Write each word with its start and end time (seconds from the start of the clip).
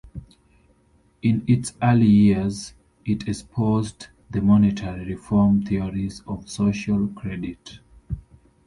In 1.21 1.43
its 1.45 1.73
early 1.79 2.07
years, 2.07 2.73
it 3.05 3.27
espoused 3.29 4.07
the 4.31 4.41
monetary 4.41 5.05
reform 5.05 5.61
theories 5.63 6.23
of 6.25 6.49
social 6.49 7.07
credit. 7.09 7.77